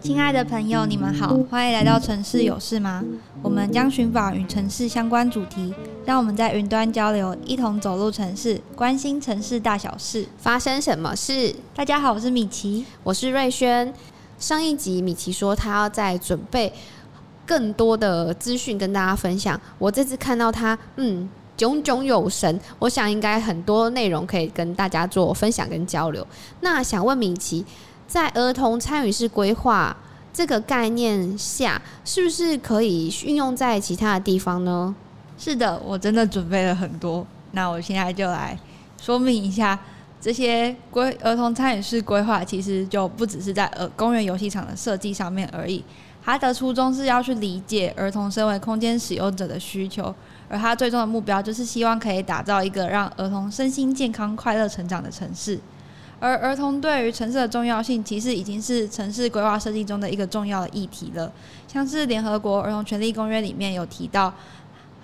[0.00, 3.04] 亲爱的朋友，你们好，欢迎来到城市有事吗？
[3.42, 5.74] 我们将寻访与城市相关主题，
[6.06, 11.54] 让我们在云端交流，一同走入城市，关心城市大小事，发生什么事？
[11.74, 13.92] 大家好，我是米奇，我是瑞轩。
[14.38, 16.72] 上一集米奇说他要在准备
[17.44, 21.28] 更多的资讯跟大家分享，我这次看到他，嗯。
[21.56, 26.26] 炯炯有神，我想应该很多内容可以跟大家做分享跟交流。
[26.60, 27.64] 那想问米奇，
[28.06, 29.96] 在儿童参与式规划
[30.32, 34.94] 这个概念下，是不是可以运用在其他的地方呢？
[35.38, 37.26] 是的，我真的准备了很多。
[37.52, 38.58] 那我现在就来
[39.00, 39.78] 说明一下，
[40.20, 45.82] 这些规儿童参与式规划其实就不只是在呃公园游戏场的设计上面而已。
[46.22, 50.14] 它的初衷是要去理解儿童身为空间使用者的需求。
[50.48, 55.58] 而他最终的目标就是希望可以打造一个让儿童身心健康、快乐成长的城市。
[56.18, 61.30] 而儿童对于城市的重要性，其实已经是城市规划设计中的一个重要的议题了。
[61.68, 64.32] 像是联合国儿童权利公约里面有提到，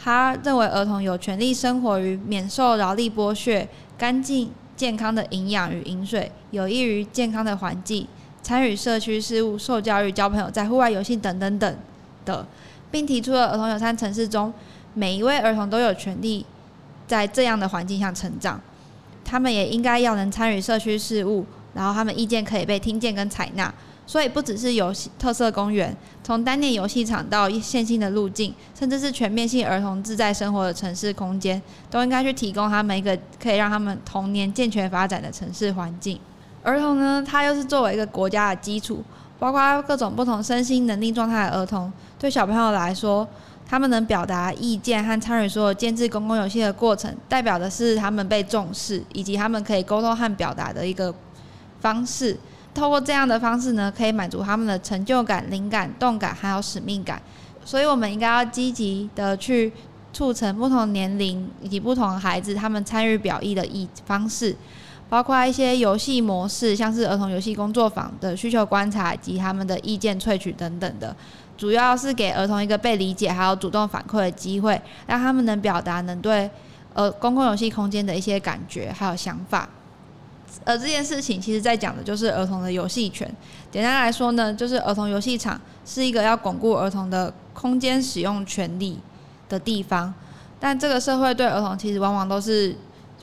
[0.02, 3.68] 他认为儿童有权利生活于免受劳力剥削、
[3.98, 8.06] 干净健康的营养与饮水、有益于健康的环境、
[8.42, 11.76] 参与社区事务、受教育、交朋友、在户外游戏等等等
[12.24, 12.46] 的，
[12.90, 14.50] 并提出了儿童友善城市中。
[14.94, 16.44] 每一位儿童都有权利
[17.06, 18.60] 在这样的环境下成长，
[19.24, 23.72] 他们也应该要能参与社区事务，然后他们意见可以被听见跟采纳。
[24.04, 36.18] 所以不只是游戏特色公园，从单点游戏场到线性的路径，甚至是全面性儿童自在生活的城市空间，都应该去提供他们一个可以让他们童年健全发展的城市环境。
[36.64, 39.02] 儿童呢，他又是作为一个国家的基础，
[39.38, 43.26] 包括各种不同身心能力状态的儿童，对小朋友来说。
[43.68, 51.14] 他们能表达意见和参与所有建制公共游戏的过程，代表的是他们被重视，以及他们可以沟通和表达的一个
[51.80, 52.38] 方式。
[52.74, 57.20] 透过这样的方式呢，可以满足他们的成就感、灵感、动感，还有使命感。
[57.64, 59.72] 所以，我们应该要积极的去
[60.12, 64.56] 促成不同年龄以及不同孩子他们参与表意的意方式，
[65.08, 71.14] 包括一些游戏模式，像是儿童游戏工作坊的需求观察以及他们的意见萃取等等的。
[71.62, 76.50] 主要是给儿童一个被理解，还有主动反馈的机会，让他们能表达，能对
[76.92, 79.68] 呃公共游戏空间的一些感觉还有想法。
[80.64, 83.32] 而这件事情其实在讲的就是儿童的游戏权。
[83.70, 88.98] 简单来说呢，就是儿童游戏场是一个要巩固儿童的空间使用权利
[89.48, 90.12] 的地方。
[90.58, 92.76] 但这个社会对儿童其实往往都是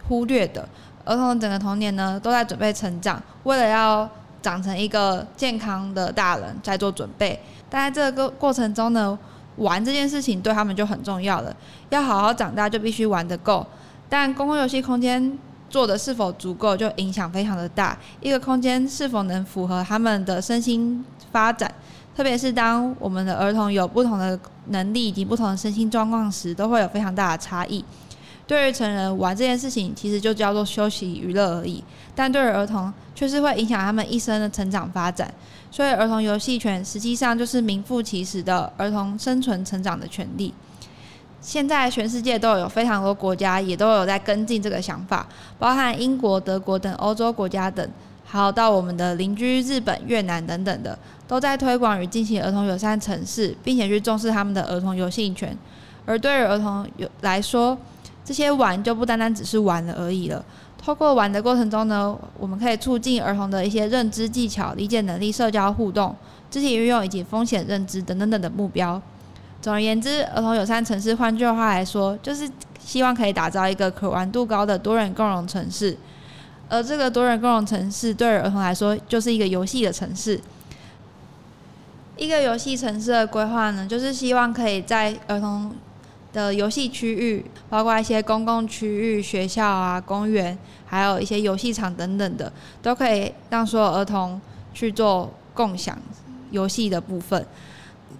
[0.07, 0.65] 忽略的。
[1.03, 4.09] 儿童整个童年呢，都在准备成长，为了要
[4.41, 7.39] 长成一个健康的大人，在做准备。
[7.69, 9.17] 但在这个过程中呢，
[9.57, 11.55] 玩这件事情对他们就很重要了。
[11.89, 13.65] 要好好长大，就必须玩得够。
[14.07, 15.37] 但公共游戏空间
[15.69, 17.97] 做的是否足够，就影响非常的大。
[18.21, 21.71] 一个空间是否能符合他们的身心发展，
[22.15, 24.39] 特别是当我们的儿童有不同的
[24.69, 27.85] 能力以及不同的身心状况时，都会有非常大的差异。
[28.49, 31.83] 对于成人玩这件事情，其实就叫做休息娱乐而已。
[32.15, 35.31] 但对于儿童，却是会影响他们一生的成长发展。
[35.69, 40.51] 所以，儿童游戏权实际上就是名副其实的儿童生存成长的权利。
[41.39, 45.27] 现在全世界都有非常多国家也都有在跟进这个想法，
[45.59, 47.87] 包含英国、德国等欧洲国家等，
[48.25, 55.55] 还有到我们的邻居日本、越南等等的，都在推广与进行儿童友善城市，并且去重视他们的儿童游戏权。
[56.07, 57.77] 而对于儿童有来说，
[58.29, 60.45] 这些玩就不单单只是玩了而已了。
[60.77, 66.15] 透过玩的过程中呢，我们可以促进儿童的一些认知技巧、理解能力、社交互动、
[66.51, 69.01] 肢体运用以及风险认知等等等的目标。
[69.63, 72.47] 总而言之，儿童友善城市，换句话来说，就是
[72.79, 75.97] 希望可以打造一个可玩度高的多人共融城市。
[76.69, 80.39] 而这个多人共融城市，对儿童来说，就是一个游戏的城市。
[82.15, 85.73] 一个游戏城市的规划呢，就是希望可以在儿童
[86.31, 92.51] 的游戏区域，包括一些公共区域、学校啊、公园，还有一些游戏场等等的，
[92.81, 94.39] 都可以让所有儿童
[94.73, 95.97] 去做共享
[96.51, 97.45] 游戏的部分，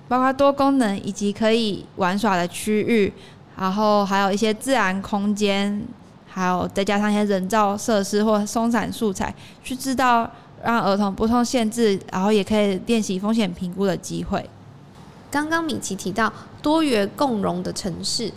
[0.08, 3.14] 包括多功能以及可以玩耍的区域，
[3.58, 5.84] 然后还有一些自然空间，
[6.28, 9.34] 还有再加上一些人造设施或松散素材，
[9.64, 10.30] 去制造
[10.64, 14.50] 让儿童不受限制，然后也可以练习风险评估的机会。
[15.32, 16.32] 刚刚米奇提到
[16.62, 18.32] 多元共融的城市，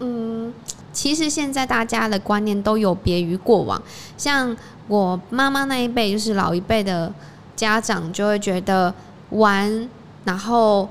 [0.00, 0.52] 嗯，
[0.92, 3.80] 其实现在大家的观念都有别于过往。
[4.16, 4.56] 像
[4.86, 7.12] 我妈妈那一辈，就是老一辈的
[7.56, 8.94] 家长，就会觉得
[9.30, 9.88] 玩，
[10.24, 10.88] 然后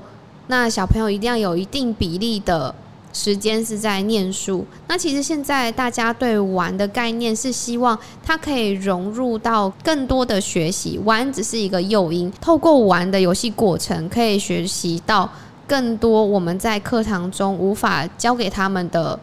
[0.48, 2.74] 那小朋友一定要有一定比例的
[3.12, 4.64] 时间是在念书。
[4.86, 15.30] 那其实现在大家对玩的概念是希望它可以融入到更多的学习，玩只是一个诱因，透过玩的游戏过程可以学习到
[15.66, 19.18] 更多我们在课堂中无法教给他们的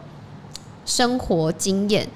[0.84, 2.08] 生活经验。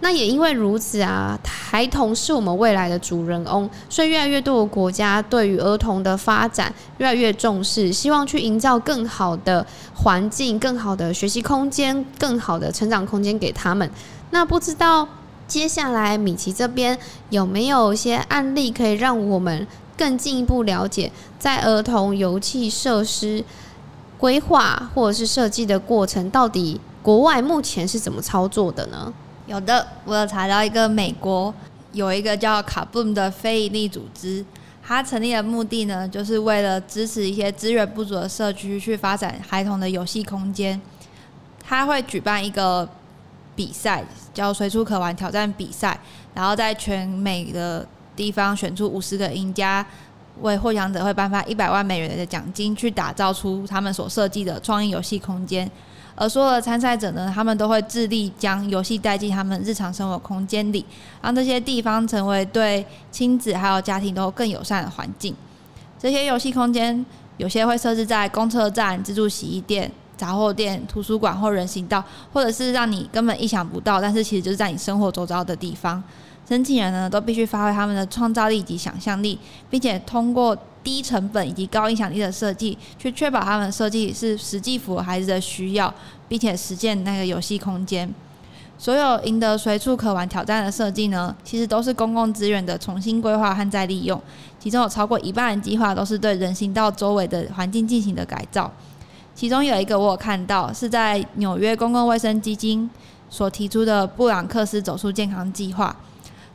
[0.00, 13.90] 那也因为如此啊，孩童是我们未来的主人翁，所以越来越多的国家对于儿童的发展越来越重视，希望去营造更好的环境、更好的学习空间、更好的成长空间给他们。
[14.30, 15.08] 那不知道
[15.48, 16.96] 接下来米奇这边
[17.30, 19.66] 有没有一些案例可以让我们
[19.96, 21.10] 更进一步了解，
[21.40, 23.44] 在儿童游戏设施
[24.16, 29.12] 规划或者是设计的过程，到底国外目前是怎么操作的呢？
[29.48, 31.52] 有的，我有查到一个美国
[31.92, 34.44] 有一个叫卡布姆的非营利组织，
[34.86, 40.78] 它成立的目的呢，就是为了支持一些资源不足的社区去发展孩童的游戏空间。
[41.66, 42.86] 它会举办一个
[43.56, 44.04] 比赛，
[44.34, 45.98] 叫“随处可玩挑战比赛”，
[46.34, 49.84] 然后在全美的地方选出五十个赢家，
[50.42, 55.70] 为获奖者会颁发一百万美元的奖金，去打造出他们所设计的创意游戏空间。
[56.20, 60.84] 而所有的参赛者呢，他们都会致力将游戏带进他们日常生活空间里，
[61.22, 65.32] 让这些地方成为对亲子还有家庭都更友善的环境。
[65.96, 67.06] 这些游戏空间
[67.36, 69.88] 有些会设置在公车站、自助洗衣店、
[70.18, 76.02] 杂货店、图书馆或人行道，或者是让你根本意想不到，但是其实就是在你生活周遭的地方。
[76.46, 79.38] 申请人呢，都必须发挥他们的创造力及想象力，
[79.68, 85.92] 并且通过低成本以及高影响力的设计，去确保他们设计是实际符合孩子的需要，
[86.26, 88.12] 并且实现那个游戏空间。
[88.78, 94.18] 所有赢得随处可玩挑战的设计呢，其实都是公共资源的重新规划和再利用，
[94.58, 98.72] 其中有超过一半的计划都是对人行道周围的环境进行的改造。
[99.38, 102.90] 其中有一个我有看到是在纽约公共卫生基金
[103.30, 105.94] 所提出的布朗克斯走出健康计划。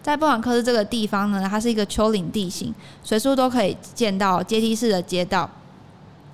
[0.02, 5.50] 在布朗克斯这个地方呢，它是一个丘陵地形，随处都可以见到阶梯式的街道，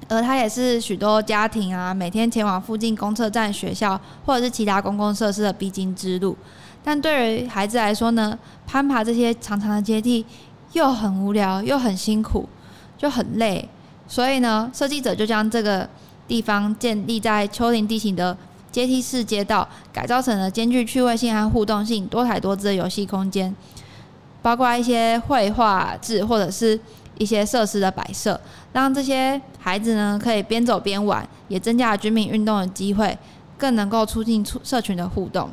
[0.08, 6.36] 而它也是许多家庭啊每天前往附近公车站、学校或者是其他公共设施的必经之路。
[6.84, 8.36] 但对于孩子来说呢，
[8.66, 10.26] 攀爬这些长长的阶梯
[10.74, 12.50] 又很无聊，又很辛苦，
[12.98, 13.70] 就很累。
[14.08, 15.88] 所以呢，设计者就将这个
[16.30, 18.38] 地方建立在丘陵地形的。
[18.72, 23.54] 阶梯式街道改造成了兼具趣味性和互动性、多彩多姿的游戏空间，
[24.44, 26.80] 包括一些绘画字或者是
[27.18, 28.40] 一些设施的摆设，
[28.72, 33.18] 让这些孩子呢可以边走边玩，也增加了居民运动的机会，
[33.58, 35.50] 更能够促进出社群的互动。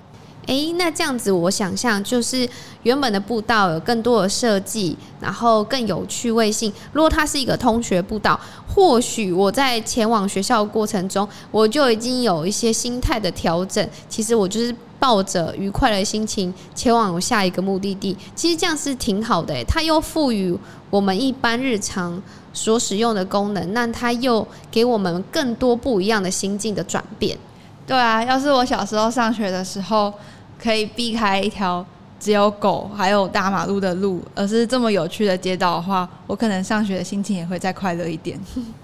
[0.46, 2.48] 诶，那这样子，我想象就是
[2.84, 6.72] 原本的步道有更多的设计，然后更有趣味性。
[6.93, 8.38] 如果它是一个通学步道，
[8.72, 13.84] 或许我在前往学校的过程中，我就已经有一些心态的调整。
[14.08, 18.16] 其实我就是抱着愉快的心情前往下一个目的地。
[18.37, 20.56] 其实这样是挺好的，它又赋予
[20.90, 22.22] 我们一般日常
[22.52, 27.37] 所使用的功能，那它又给我们更多不一样的心境的转变。
[27.84, 30.14] 对啊，要是我小时候上学的时候。
[30.62, 31.84] 可以避开一条
[32.18, 38.40] 只有狗还有大马路的路，而是这么有趣的街道的话，我可能上学的心情也会再快乐一点。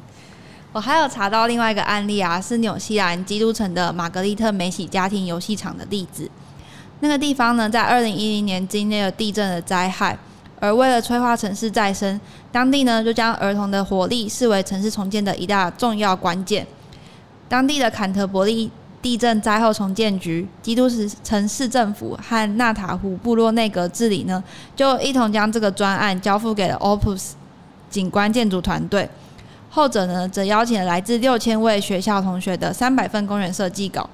[0.73, 6.31] 我还有查到另外一个案例啊，是纽西兰基督城的玛格丽特梅喜家庭游戏场的例子。
[7.01, 10.17] 那个地方呢，在二零一零年经历了地震的灾害，
[10.61, 16.67] 而为了催化城市再生，当地呢就将儿童的活力视为城市重建的一大重要关键。
[17.49, 18.71] 当地的坎特伯利。
[19.03, 20.89] 地震灾后重建局、基督
[21.25, 24.43] 城市政府和纳塔湖部落内阁治理呢，
[24.77, 27.33] 就一同将这个专案交付给了 Opus
[27.91, 29.11] 景观建筑团队。
[29.69, 34.09] 后者呢，则邀请了来自六千位学校同学的三百份公园设计稿，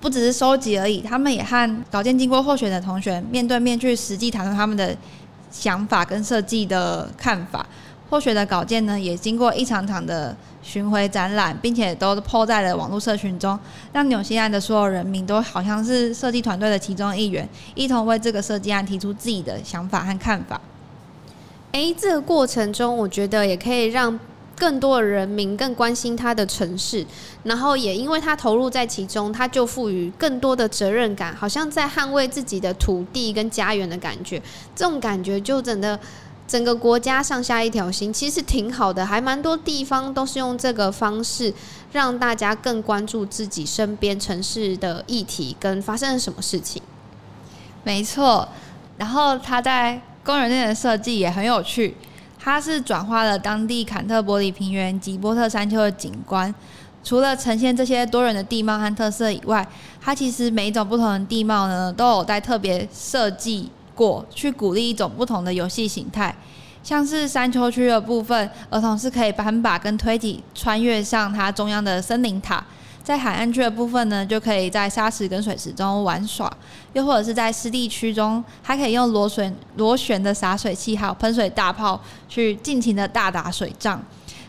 [0.00, 4.96] 不只是收集而已，他们也和稿件经过候选的同学面对面去实际谈论他们的
[5.50, 7.66] 想法跟设计的看法。
[8.10, 13.56] 候选的稿件呢，也经过一场场的巡回展览，并且都 po 在了网络社群中，
[13.92, 20.58] 让纽西兰的所有人民都好像是设计团队的其中一员，一同为这个设计案提出自己的想法和看法。
[21.72, 24.18] 诶，这个过程中，我觉得也可以让
[24.56, 27.04] 更多的人民更关心他的城市，
[27.42, 34.40] 然后也因为他投入在其中，他就赋予更多的责任感，好像在捍卫自己的土地跟家园的感觉。
[34.74, 35.98] 这种感觉就真的。
[36.54, 41.52] 整个国家上下一条心，其实挺好的，还蛮多地方都是用这个方式
[41.90, 46.80] 让大家更关注自己身边城市的议题跟发生了什么事情。
[47.82, 48.48] 没错，
[48.96, 51.96] 然后他在公园内的设计也很有趣，
[52.38, 56.54] 它是转化了当地坎特伯里平原及波特山丘的景观，
[57.02, 59.66] 除了呈现这些多元的地貌和特色以外，
[60.00, 66.34] 它其实每一种不同的地貌呢，都有在特别设计过，去鼓励一种不同的游戏形态。
[66.82, 72.62] 像是山丘区的部分，儿童是可以攀爬跟推挤穿越上它中央的森林塔；
[73.02, 76.46] 在海岸区的部分呢，就可以在沙池跟水池中玩耍；
[76.92, 81.98] 又或者是在湿地区中，还可以用螺旋螺旋的洒水器还有喷水大炮
[82.28, 84.02] 去尽情的大打水仗。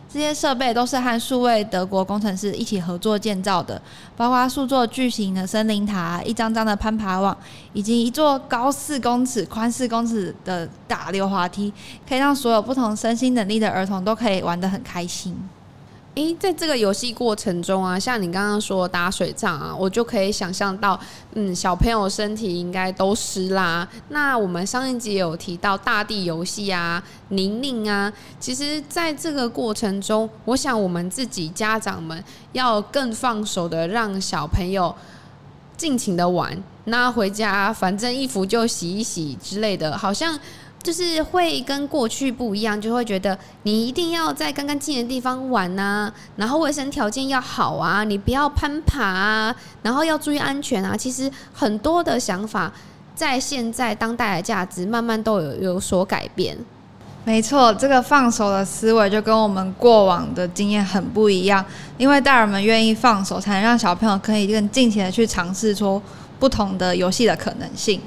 [0.07, 3.81] 这些设备都是和数位德国工程师一起合作建造的，
[4.15, 7.37] 包括数座巨型的森林塔、一张张的攀爬网，
[7.73, 11.73] 以及一座高四公尺、宽四公尺的大溜滑梯，
[12.07, 15.35] 可以让所有不同身心能力的儿童都可以玩得很开心。
[16.15, 20.97] 诶，在这个游戏过程中啊，像你刚刚说打水仗啊，我就可以想象到，
[21.33, 23.85] 嗯，小朋友身体应该都湿啦。
[24.09, 34.95] 那我们上一集有提到大地游戏啊、泥泞啊，其实在这个过程中，我想我们自己家长们要更放手的让小朋友
[35.77, 36.57] 尽情的玩。
[36.85, 40.39] 那回家反正衣服就洗一洗之类的，好像。
[40.83, 50.95] 就是会跟过去不一样，就会觉得你一定要在干干净净的地方玩呐、啊，然后卫生条件要好啊，你不要攀爬啊，然后要注意安全啊。
[50.95, 52.71] 其实很多的想法
[53.15, 56.55] 在现在当代的价值慢慢都有有所改变。
[57.25, 61.65] 没错，这个放手的思维就跟我们过往的经验很不一样，
[61.97, 66.01] 因为大人们愿意放手，才能让小朋友可以更尽情的去尝试出
[66.39, 67.99] 不同的游戏的可能性。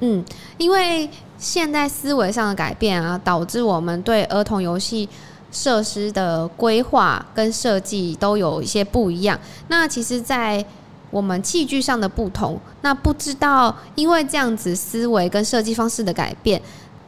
[0.00, 0.24] 嗯，
[0.58, 1.08] 因为。
[1.38, 5.06] 现在思维上的改变啊，导致我们对儿童游戏
[5.52, 9.38] 设施的规划跟设计都有一些不一样。
[9.68, 10.64] 那其实，在
[11.10, 16.60] 我们器具上的不同，那不知道因为这样子思维跟设计方式的改变，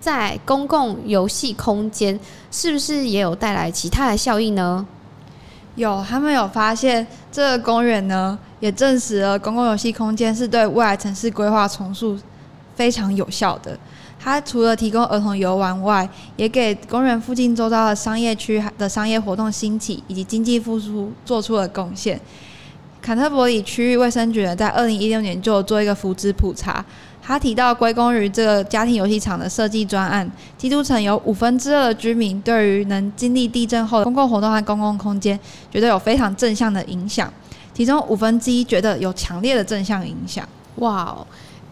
[0.08, 2.18] 在公共游戏空间
[2.50, 4.86] 是不是也有带来其他的效应呢？
[5.74, 12.18] 有，他们有发现这个公园呢，也证实了公共游戏空间是对未来城市规划重塑
[12.74, 13.78] 非常有效的。
[14.18, 22.18] 它除了提供儿童游玩外，也给公园附近周遭的商业区的商业活动兴起以及经济复苏做出了贡献。
[23.02, 26.82] 坎特伯里区域卫生局呢，在二零一六年就做一个福祉普查，
[27.28, 35.38] 他提到归功于这个家庭游戏场的设计专案，基督城有五分之二的居民对于能经历地震后的公共活动和公共空间，
[35.70, 37.30] 觉得有非常正向的影响，
[37.74, 40.48] 其中五分之一觉得有强烈的正向影响。
[40.76, 41.26] 哇哦！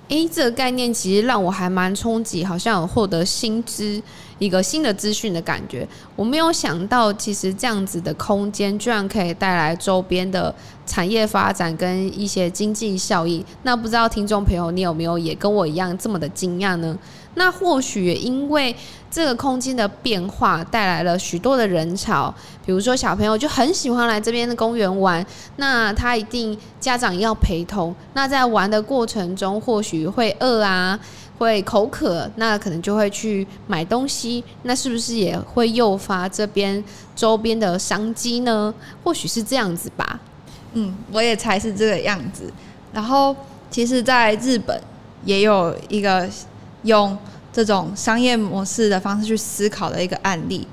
[0.09, 4.03] 诶，这个概念其实让我还蛮冲击，好像有获得新知，
[4.39, 5.87] 一个新的资讯的感觉。
[6.15, 10.55] 我没有想到，其实这样子的空间居然可以带来周边的
[10.87, 13.45] 产业发展跟一些经济效益。
[13.63, 16.97] 那不知道听众朋友，你有没有也跟我一样这么的惊讶呢？
[17.39, 18.75] 那或许因为
[19.11, 25.25] 这个空间的变化带来了许多的人潮，比如说小朋友就很喜欢来这边的公园玩，
[25.57, 27.95] 那他一定家长要陪同。
[28.15, 30.99] 那在玩的过程中，或许会饿啊，
[31.39, 34.43] 会口渴，那可能就会去买东西。
[34.63, 36.83] 那是不是也会诱发这边
[37.15, 38.73] 周边的商机呢？
[39.03, 40.21] 或许是这样子吧。
[40.75, 42.53] 嗯，我也猜是这个样子。
[42.93, 43.35] 然后，
[43.71, 44.81] 其实在日本
[45.25, 46.29] 也有一个。
[46.83, 47.19] 用
[47.53, 50.65] 这种商业模式的方式去思考的一个案例，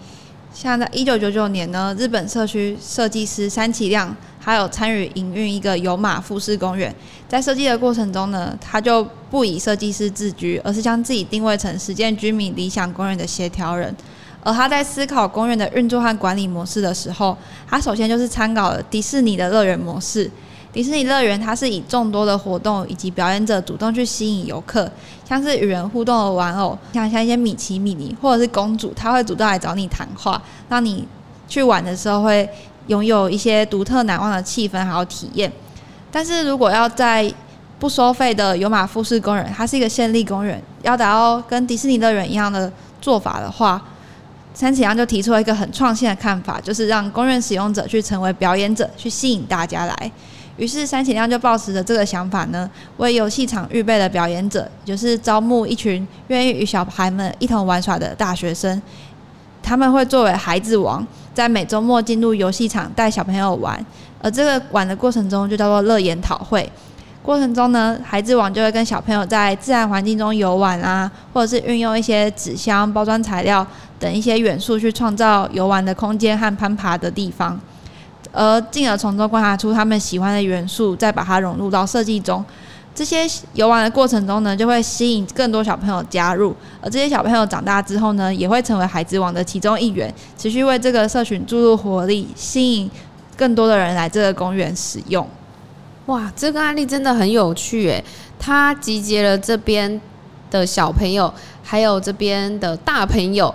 [0.53, 6.93] 像在一九九九年呢，日本社区设计师山崎亮还有参与营运一个有马富士公园，
[7.29, 13.95] 在设计的过程中呢，他就不以设计师自居，而是将自己定位成实践居民理想公园的协调人。
[14.43, 20.29] 而他在思考公园的运作和管理模式的时候，他首先就是参考了迪士尼的乐园模式。
[20.73, 24.91] 迪士尼乐园，它是以众多的活动以及表演者主动去吸引游客，
[25.23, 31.07] 像是与人互动的玩偶，像像一些米奇、米妮或者是公主，他会主动来找你谈话，让你
[31.47, 32.49] 去玩的时候会
[32.87, 35.51] 拥有一些独特难忘的气氛还有体验。
[36.11, 37.31] 但是如果要在
[37.79, 42.71] 不收费的有马富士公园，它是一个县立公园，要达到跟迪士尼乐园一样的
[43.01, 43.81] 做法的话，
[44.53, 50.11] 三崎亮就提出了一个很创新的看法，就是让公园使用者去成为表演者，去吸引大家来。
[50.55, 58.79] 于是三崎亮就抱持着这个想法呢，为游戏场预备了表演者，就是招募一群愿意与小孩们一同玩耍的大学生。
[59.63, 63.83] 他们会作为孩子王，在每周末进入游戏场带小朋友玩，
[64.21, 66.69] 而这个玩的过程中就叫做乐研讨会。
[67.21, 73.65] 过程中呢，孩子王就会跟小朋友在自然环境中游玩啊，或者是运用一些纸箱、包装材料
[73.97, 77.59] 等一些元素去创造游玩的空间和攀爬的地方。
[78.33, 82.43] 而进而从中观察出他们喜欢的元素，再把它融入到设计中。
[82.95, 86.55] 这些游玩的过程中呢，就会吸引更多小朋友加入。
[86.81, 92.89] 而这些小朋友长大之后呢，也会成为孩子王的其中一员，持续为这个社群注入活力，吸引
[93.35, 95.27] 更多的人来这个公园使用。
[96.05, 98.03] 哇，这个案例真的很有趣诶！
[98.37, 99.99] 它集结了这边
[100.51, 101.33] 的小朋友，
[101.63, 103.53] 还有这边的大朋友，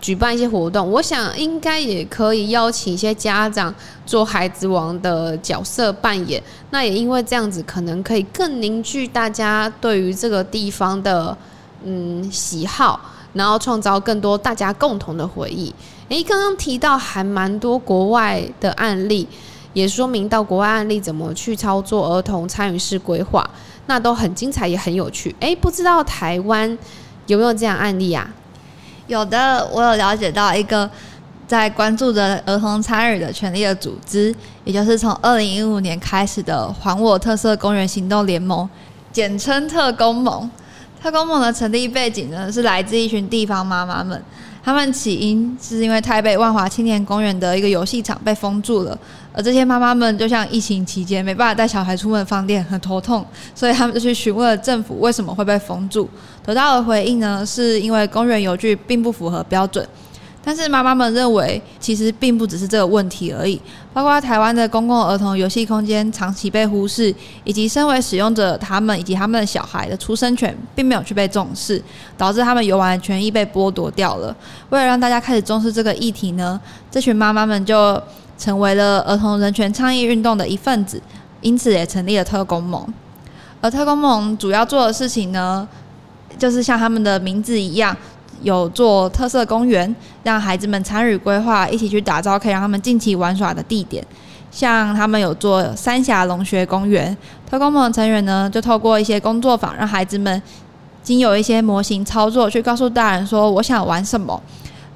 [0.00, 0.90] 举办一些活动。
[0.90, 3.74] 我想应该也可以邀请一些家长
[4.04, 6.42] 做孩子王的角色扮演。
[6.70, 11.36] 那也因为这样子，可能可以更凝聚大家对于这个地方的
[11.84, 13.00] 嗯喜好，
[13.32, 15.74] 然后创造更多大家共同的回忆。
[16.08, 19.26] 诶，刚刚提到还蛮多国外的案例。
[19.72, 23.46] 也说明到国外案例怎么去操作儿童参与式规划，
[23.84, 25.36] 那都很精彩也很有趣。
[25.40, 26.78] 诶，不知道台湾
[27.26, 28.26] 有没有这样案例啊？
[29.06, 30.88] 有的，我有了解到一个
[31.46, 34.34] 在关注着儿童参与的权利的组织，
[34.64, 38.68] 也就是从二零一五年开始的“还我特色公园行动联盟”，
[39.12, 40.50] 简称特工盟。
[41.00, 44.20] 特工盟的成立背景呢，是来自一群地方妈妈们。
[44.64, 48.98] 他们起因是因为台北万华青年公园的一个游戏场被封住了，
[49.36, 53.22] 而这些妈妈们就像疫情期间没办法带小孩出门放电，很头痛，
[53.54, 56.08] 所以他们就去询问了政府为什么会被封住。
[56.42, 59.86] 得到的回应呢，是因为公园游具并不符合标准。
[60.42, 63.60] 但是妈妈们认为，其实并不只是这个问题而已，
[63.92, 67.12] 包括台湾的公共儿童游戏空间长期被忽视，
[67.42, 71.82] 以及身为使用者他们以及他们的小孩的出生权并没有去被重视，
[72.16, 74.34] 导致他们游玩的权益被剥夺掉了。
[74.70, 76.60] 为了让大家开始重视这个议题呢，
[76.92, 78.00] 这群妈妈们就
[78.38, 81.00] 成为了儿童人权倡议运动的一份子，
[81.40, 82.86] 因此也成立了特工盟。
[83.60, 85.66] 而特工盟主要做的事情呢，
[86.38, 87.96] 就是像他们的名字一样。
[88.42, 94.04] 有做特色公园，让孩子们参与规划，一起去打造可以让他们尽情玩耍的地点。
[94.50, 97.16] 像他们有做三峡龙穴公园，
[97.48, 100.40] 特工盟成员呢，就透过一些工作坊，让孩子们
[101.02, 104.40] 经有一些模型操作，去告诉大人说我想玩什么。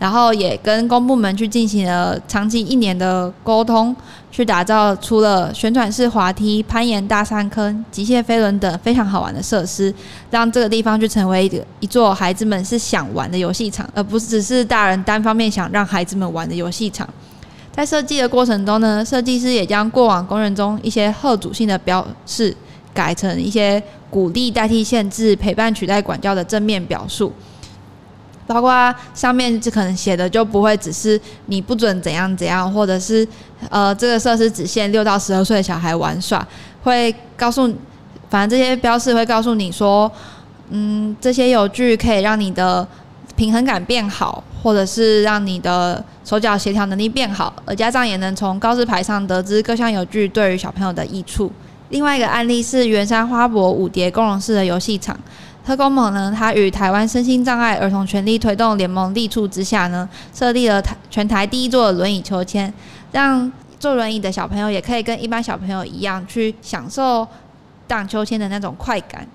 [0.00, 3.94] 然后也跟公部门去进行了长期一年的沟通，
[4.32, 9.94] 去打造出了旋转式滑梯、攀岩大山坑、极限飞轮等非常好玩的设施，
[10.30, 17.06] 让这个地方去成为一一座孩子们是想玩的游戏场，而不是只是大人单方面想让孩子们玩的游戏场。
[17.70, 22.56] 在设计的过程中呢，设计师也将过往公园中一些贺主性的标示，
[22.94, 27.30] 改成一些鼓励代替限制、陪伴取代管教的正面表述。
[28.50, 33.24] 包括上面就可能写的就不会只是你不准怎样怎样，或者是
[33.68, 36.44] 呃这个设施只限六到十二岁的小孩玩耍，
[36.82, 37.72] 会告诉，
[38.28, 40.10] 反正这些标示会告诉你说，
[40.70, 42.84] 嗯，这些游具可以让你的
[43.36, 51.52] 平衡感变好，或者是让你的手脚协调能力变好，而家长也能从告示牌上得知各项游具对于小朋友的益处。
[51.90, 55.16] 另外一个案例是圆山花博舞蝶共融式的游戏场。
[55.64, 62.72] 特工盟呢，它与台湾身心障碍儿童权利推动联盟力促之下呢，设立了台全台第一座轮椅秋千，
[63.12, 67.26] 让坐轮椅的小朋友也可以跟一般小朋友一样去享受
[67.86, 69.26] 荡秋千的那种快感。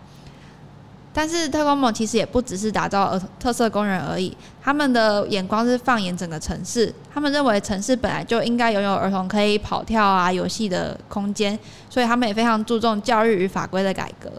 [1.13, 11.57] 但是特工盟其实也不只是打造儿童特色公园而已，他们的眼光是放眼整个城市，他们认为城市本来就应该拥有儿童可以跑跳啊、游戏的空间，
[11.89, 14.29] 所以他们也非常注重教育与法规的改革。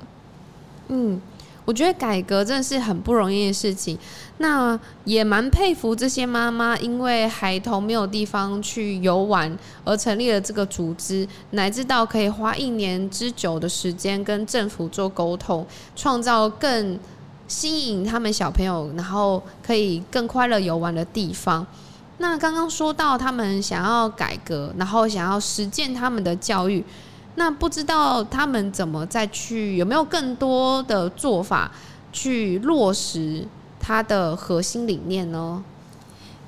[0.88, 1.18] 嗯。
[1.66, 3.98] 我觉得改革真的是很不容易的事情，
[4.38, 16.98] 那也蛮佩服这些妈妈，因为孩童没有地方去游玩而成立了这个组织，乃至到可以花一年之久的时间跟政府做沟通，创造更
[17.48, 21.66] 吸引他们小朋友，然后可以更快乐游玩的地方。
[22.18, 26.85] 那刚刚说到他们想要改革，然后想要实践他们的教育。
[27.37, 31.70] 那不知道他们怎么再去，有没有更多的做法
[32.12, 33.46] 去落实
[33.79, 35.62] 他的核心理念呢？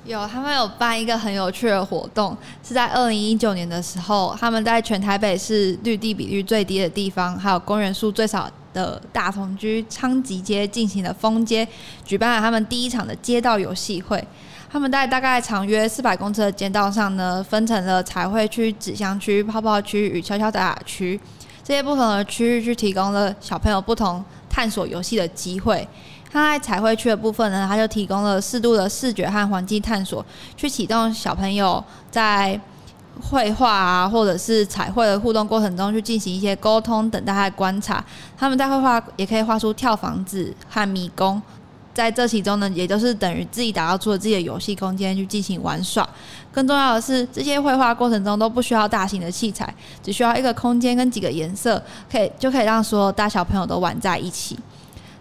[0.05, 11.67] 有，他们有办一个很有趣的活动，是在二零一九年的时候，他们在全台北市绿地比率最低的地方，还有公园数最少的大同区昌吉街进行了封街，
[12.03, 14.25] 举办了他们第一场的街道游戏会。
[14.71, 21.19] 他们在大概长约四百公尺的街道上呢，分成了彩绘区、纸箱区、泡泡区与敲敲打打区
[21.63, 25.87] 这些不同的区域，去提供了小朋友不同探索游戏的机会。
[26.31, 30.23] 他在彩绘区的部分呢，他就提供了适度的视觉和环境探索，
[30.55, 32.59] 去启动小朋友在
[33.19, 38.03] 绘画啊，或者是彩绘的互动过程中去进行一些沟通、等待和观察。
[38.37, 41.41] 他们在绘画也可以画出跳房子和迷宫。
[41.93, 46.07] 在这其中呢，也就是等于自己打造出了自己的游戏空间去进行玩耍。
[46.51, 54.57] 更重要的是，这些绘画过程中都不需要大型的器材，只需要一个空间跟几个颜色，可以就可以让所有大小朋友都玩在一起。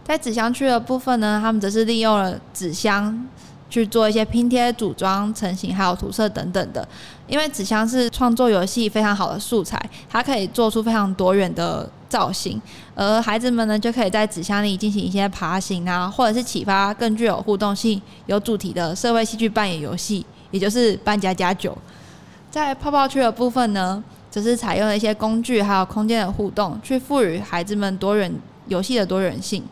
[0.05, 3.27] 在纸箱区的部分呢，他们则是利用了纸箱
[3.69, 6.87] 去做一些拼贴、组装、成型，还有涂色等等的。
[7.27, 9.79] 因为纸箱是创作游戏非常好的素材，
[10.09, 12.61] 它可以做出非常多元的造型，
[12.95, 21.77] 而孩子们呢就可以在纸箱里进行一些爬行啊，或者是启发更具有互动性、有主题的社会戏剧扮演游戏，也就是扮家家酒。
[22.51, 28.33] 在泡泡区的部分呢，则是采用了一些工具还有空间的互动，去赋予孩子们多元
[28.69, 29.63] 游戏的多元性。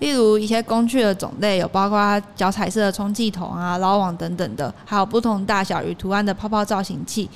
[0.00, 7.30] 例如一些工具的种类有包括脚踩式的充气筒啊、捞网等等的，还有不同大小与图案的泡泡造型器，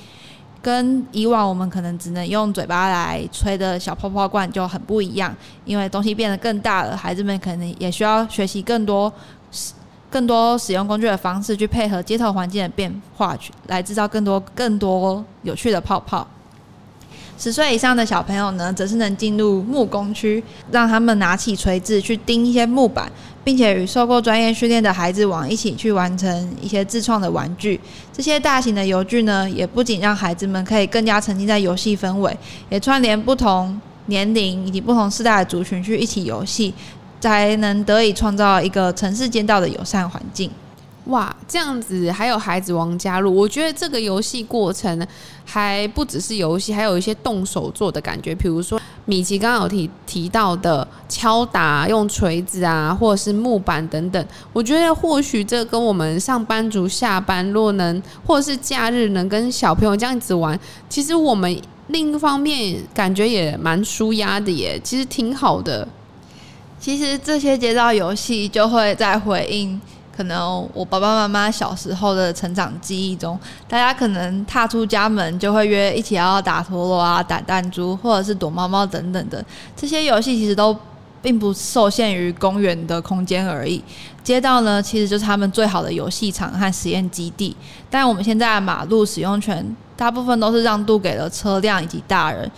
[0.66, 5.32] 跟以往我们可能只能用嘴巴来吹的小泡泡罐就很不一样。
[5.64, 9.12] 因为东西变得更大了，孩子们可能也需要学习更多、
[10.10, 16.26] 更多使用工具的方式，去配合街头环境的变化，去来制造更多、更多有趣的泡泡。
[17.38, 23.12] 十岁以上的小朋友呢，则是能进入木工区，让他们拿起锤子去钉一些木板，
[23.44, 27.78] 并且与受过专业训练的孩子王一起去完成一些自创的玩具。
[28.12, 32.34] 这些大型的游具呢，也不仅让孩子们可以更加沉浸在游戏氛围，
[32.70, 36.72] 也串联不同年龄以及不同世代的族群去一起游戏，
[37.20, 40.50] 才能得以创造一个城市间道的友善环境。
[41.06, 45.06] 哇，这样子还有孩子王加入，我觉得这个游戏过程
[45.44, 48.34] 还不只是游戏，还有一些动手做的感觉。
[48.34, 54.26] 比如说米奇刚刚有提提到的敲打用锤子啊，或者是木板等等。
[54.52, 65.86] 我觉得或许这跟我们上班族下班若能，或者是假日能跟小朋友这样子玩，其实我们另一方面感觉也蛮舒压的耶，其实挺好的。
[66.80, 69.80] 其实这些街道游戏就会在回应。
[70.16, 79.44] 可能我爸爸妈妈小时候的成长记忆中，大家可能踏出家门就会约一起要打陀螺啊、打弹珠，或者是躲猫猫等等的。
[79.76, 80.74] 这些游戏其实都
[81.20, 83.84] 并不受限于公园的空间而已。
[84.24, 87.54] 街道呢，其实就是他们最好的游戏场和实验基地。
[87.90, 92.50] 但我们现在的马路使用权大部分都是让渡给了车辆以及大人。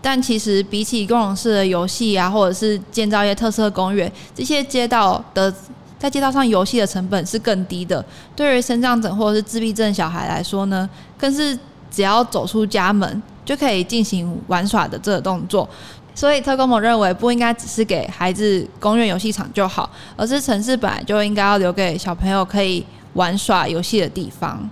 [0.00, 5.52] 但其实比起共融式的游戏啊，或者是建造一些特色公园，这些街道的。
[5.98, 8.04] 在街道上游戏的成本是更低的，
[8.36, 11.58] 对于身障者或者是自闭症小孩来说呢，更是
[11.90, 15.68] 只要走出家门就可以进行玩耍的这个动作。
[16.14, 22.84] 所以特公盟认为，不应该只是给孩子公园游戏场就好，而是城市本来就应该要留给小朋友可以
[23.14, 24.68] 玩耍游戏的地方。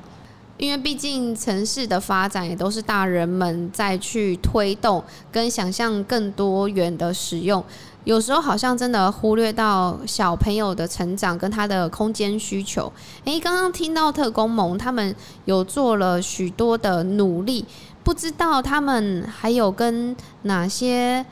[0.59, 7.63] 因为毕竟城市的发展也都是大人们在去推动跟想象更多元的使用。
[8.07, 12.91] 有时候好像真的忽略到小朋友的成长跟他的空间需求。
[13.25, 15.13] 诶，刚刚听到特工盟他们
[15.45, 17.65] 有做了许多的努力，
[18.05, 21.27] 不知道他们还有跟哪些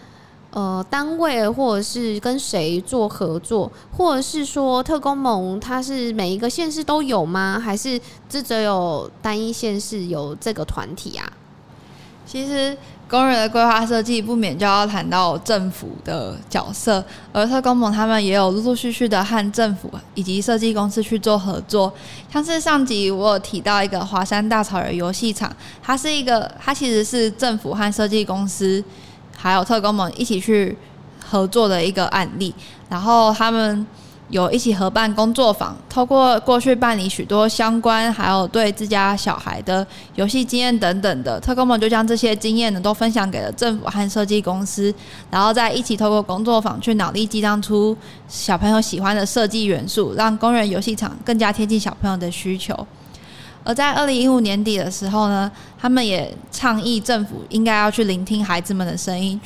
[0.51, 7.63] 呃单位或者是跟谁做合作，或者是说特工盟它是每一个县市都有吗？
[7.65, 11.33] 还是只只有单一县市有这个团体啊？
[12.27, 12.77] 其实。
[13.09, 21.93] 公园的规划设计不免就要谈到政府的角色，而特工盟他们也有陆陆续续的和政府以及设计公司去做合作。
[22.33, 28.83] 像是上集我有提到一个华山大草原游戏场，它是一个，它其实是政府和设计公司
[29.37, 30.77] 还有特工盟一起去
[31.25, 32.55] 合作的一个案例，
[32.89, 33.87] 然后他们。
[34.31, 44.93] 有一起合办工作坊，透过过去办理许多相关，还有对自家小孩的游戏经验等等的，特工们就将这些经验呢都分享给了政府和设计公司，
[45.31, 52.75] 然后再一起透过工作坊去脑力激荡出小朋友喜欢的设计元素，让工人游戏场更加贴近小朋友的需求。
[53.63, 59.41] 而在二零一五年底的时候呢，他们也倡议政府应该要去聆听孩子们的声音。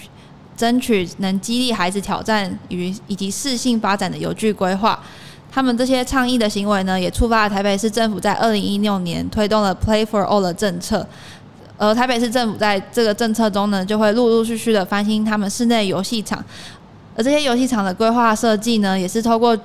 [0.58, 5.00] 争取能激励孩子挑战与以及适性发展的游具规划，
[5.50, 11.06] 他们这些倡议的行为呢，也触发了台北市政府在二零一六年推动了 Play for All 的政策。
[11.78, 16.44] 而台北市政府在这个政策中呢，就会陆陆续续的翻新他们室内游戏场，
[17.16, 19.56] 而这些游戏场的规划设计呢，也是透过。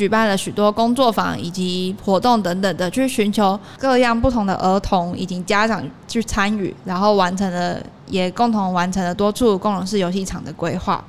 [0.00, 11.04] 举办了许多工作坊以及活动等等的，去寻求各样不同的儿童以及家长去参与，然后完成了也共同完成了多处共融式游戏场的规划。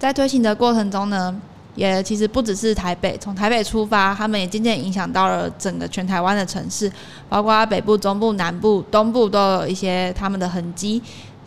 [0.00, 1.32] 在推行的过程中呢，
[1.76, 6.90] 也其实不只是台北，从台北出发，他们也渐渐影响到了整个全台湾的城市，
[7.28, 11.00] 包括北部、中部、南部、东部都有一些他们的痕迹。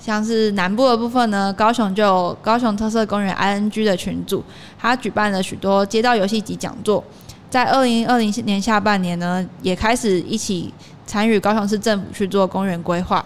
[0.03, 4.43] 像是南部的部分呢，高雄就有高雄特色公园 ING 的群组，
[4.79, 7.03] 他举办了许多街道游戏及讲座。
[7.51, 10.73] 在二零二零年下半年呢，也开始一起
[11.05, 13.23] 参与高雄市政府去做公园规划。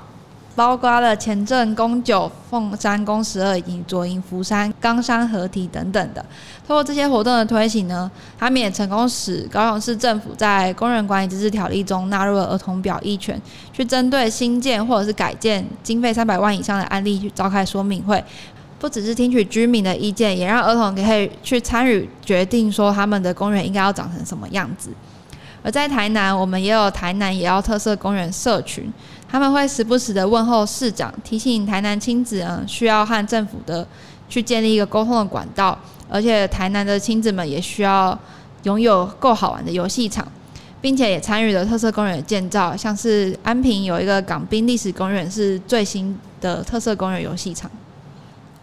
[0.56, 6.26] 包括了前镇、公九、凤山、公十二以及左营、福山、冈山合体等等的。
[6.66, 13.40] 通过这些活动的推行呢，他们也成功使高雄市政府在工人管理自治条例中纳入了儿童表意权，
[13.74, 18.24] 去针对新建或者是改建经费三百万以上的案例去召开说明会。
[18.80, 24.90] 不只是听取居民的意见，也让儿童可以去参与决定，说他们的公园应该要长成什么样子。
[25.64, 28.92] 而在台南，我们也有台南也要特色公园社群。
[29.28, 33.86] 他们会时不时的问候市长，提醒台南亲子嗯需要和政府的
[34.30, 35.78] 去建立一个沟通的管道，
[36.10, 38.18] 而且台南的亲子们也需要
[38.64, 40.26] 拥有够好玩的游戏场，
[40.80, 47.70] 并且也参与了特色公园的建造，像是安平有一个港滨历史公园是最新的特色公园游戏场。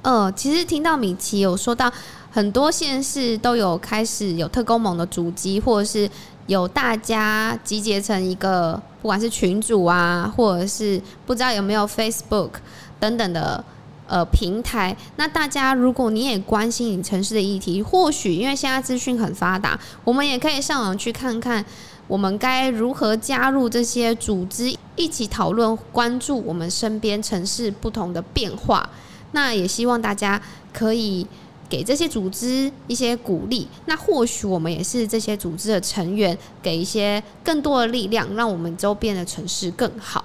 [0.01, 1.92] 呃，其实听到米奇有说到
[2.31, 6.09] 很多县市都有开始有特工盟的足迹，或者是。
[6.46, 12.50] 有大家集结成一个，不管是群组啊，或者是不知道有没有 Facebook
[12.98, 13.64] 等等的
[14.07, 14.96] 呃平台。
[15.16, 21.64] 那大家如果你也关心你城市的议题，或许因为现在资讯很发达，我们也可以上网去看看，
[22.09, 28.90] 我们该如何加入这些组织，一起讨论关注我们身边城市不同的变化。
[29.31, 31.26] 那也希望大家可以。
[31.72, 40.22] 给这些组织一些鼓励，那或许我们也是这些组织的成员，给一些更多的力量，让我们周边的城市更好。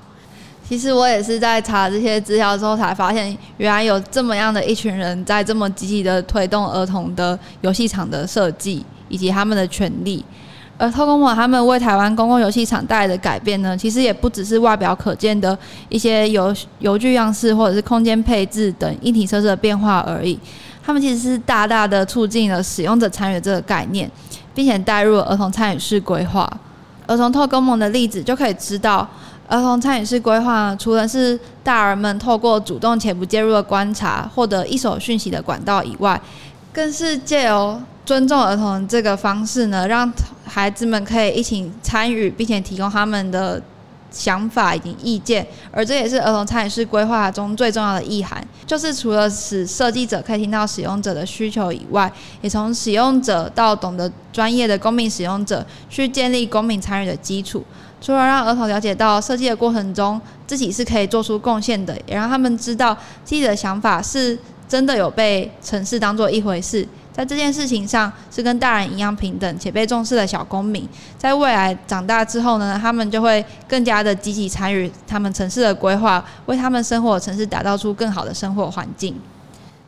[0.67, 10.25] 其实我也是在查这些资料之后，才发现原来有这么样的一群人在这么积极的推动儿童的游戏场的设计以及他们的权利。
[10.77, 15.57] 而特公盟他们为台湾公共游戏场带来的改变呢，其实也不只是外表可见的
[15.87, 20.37] 一些游游具样式或者是空间配置等硬体设施的变化而已。
[20.87, 24.09] 他们其实是大大的促进了使用者参与这个概念，
[24.55, 26.49] 并且带入儿童参与式规划。
[27.05, 29.05] 儿童特公盟的例子就可以知道，
[29.49, 36.21] 儿童参与式规划除了是大人们透过主动且不介入的观察，获得一手讯息的管道以外，
[36.71, 40.09] 更是借由尊重儿童这个方式呢，让
[40.45, 43.61] 孩子们可以一起参与，并且提供他们的。
[44.17, 57.63] 想法以及意见，而这也是儿童参与式规划中最重要的意涵，就是除了使设计者可以听到使用者的需求以外，也从使用者到懂得专业的公民使用者去建立公民参与的基础。
[57.99, 66.87] 除了让儿童了解到设计的过程中自己是可以做出贡献的，也让他们知道自己的想法是真的有被城市当做一回事。
[67.17, 79.19] 在这件事情上是跟大人一样平等且被重视的小公民，在未来长大之后呢，他们就会更加的积极参与他们城市的规划，为他们生活的城市打造出更好的生活环境。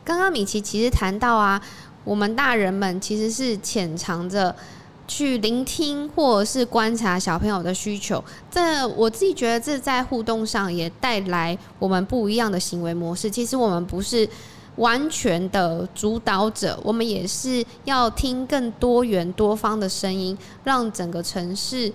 [0.04, 1.62] 刚刚米奇其实谈到啊，
[2.02, 4.52] 我们大人们其实是潜藏着
[5.06, 13.30] 去聆听或者是观察小朋友的需求，这我自己觉得这在互动上也带来我们不一样的行为模式。
[13.30, 14.28] 其实我们不是。
[14.80, 21.92] 完全的主导者，我们也是要听更多元多方的声音，让整个城市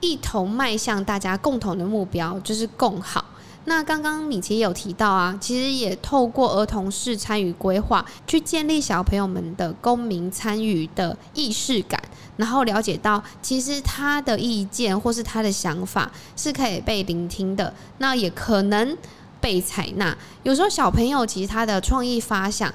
[0.00, 3.22] 一同迈向大家共同的目标，就是共好。
[3.66, 12.02] 那刚刚米奇有提到啊，其实也透过儿童式参与规划，去建立小朋友们的公民参与的意识感，
[12.38, 18.96] 然后了解到其实他的意见或是他的想法是可以被聆听的，那也可能。
[19.40, 22.72] 被采纳，有时候小朋友其实他的创意发想，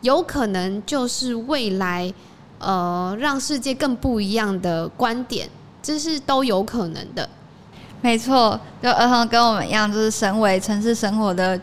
[0.00, 2.12] 有可能就是未来，
[2.58, 5.48] 呃，让世界更不一样的观点，
[5.82, 7.28] 这是都有可能的。
[8.00, 11.60] 没错，就儿童跟我们一样，就是身为城市生活的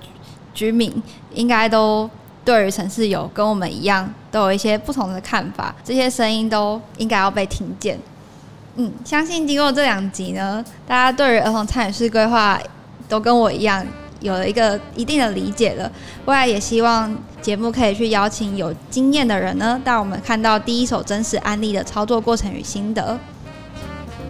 [0.53, 0.91] 居民，
[1.33, 2.09] 应该都
[2.43, 5.73] 对于城市有跟我们一样，都有一些不同的看法。
[5.83, 7.97] 这些声音都应该要被听见。
[8.75, 12.59] 嗯，相信经过这两集呢，大家对于儿童参与式规划
[13.07, 13.85] 都跟我一样。
[14.19, 15.91] 有了一个一定的理解了，
[16.25, 23.17] 未来也希望节目可以去邀请有经验的人呢，带我们看到第一手真实案例的操作过程与心得。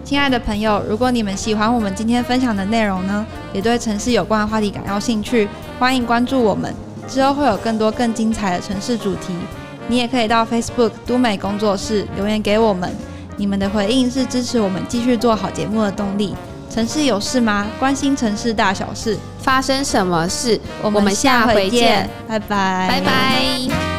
[0.03, 5.47] 亲爱的朋友，如果你们喜欢我们今天分享的内容呢，也对城市有关的话题感到兴趣，
[5.79, 6.71] 欢迎关注我们，
[7.07, 9.33] 之后会有更多更精彩的城市主题。
[9.87, 12.91] 你也可以到 Facebook 都美工作室留言给我们，
[13.37, 16.35] 你们的回应是支持我们继续做好节目的动力。
[16.75, 17.65] 城市有事吗？
[17.79, 20.59] 关心城市大小事，发生什么事？
[20.81, 23.94] 我们下回见，拜拜，拜拜。